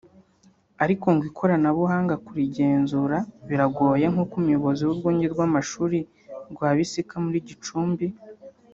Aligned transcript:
ariko 0.83 1.05
ngo 1.13 1.23
ikoranabuhanga 1.31 2.15
kurigenzura 2.25 3.17
biragoye 3.49 4.05
nk’uko 4.11 4.33
Umuyobozi 4.41 4.81
w’Urwunge 4.83 5.25
rw’amashuri 5.33 5.99
rwa 6.51 6.69
Bisika 6.77 7.15
muri 7.25 7.39
Gicumbi 7.49 8.07